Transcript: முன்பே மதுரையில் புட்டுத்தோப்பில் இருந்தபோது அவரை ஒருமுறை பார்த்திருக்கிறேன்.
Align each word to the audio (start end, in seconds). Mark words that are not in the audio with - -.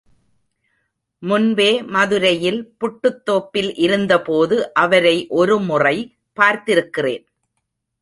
முன்பே 1.23 1.67
மதுரையில் 1.95 2.59
புட்டுத்தோப்பில் 2.79 3.71
இருந்தபோது 3.77 4.73
அவரை 4.73 5.17
ஒருமுறை 5.29 5.97
பார்த்திருக்கிறேன். 6.37 7.25